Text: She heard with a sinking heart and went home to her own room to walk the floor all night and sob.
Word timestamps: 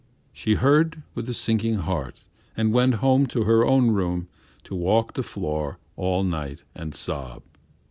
She 0.33 0.55
heard 0.55 1.03
with 1.13 1.29
a 1.29 1.33
sinking 1.35 1.75
heart 1.75 2.23
and 2.57 2.73
went 2.73 2.95
home 3.05 3.27
to 3.27 3.43
her 3.43 3.63
own 3.63 3.91
room 3.91 4.29
to 4.63 4.73
walk 4.73 5.13
the 5.13 5.21
floor 5.21 5.77
all 5.95 6.23
night 6.23 6.63
and 6.73 6.95
sob. 6.95 7.43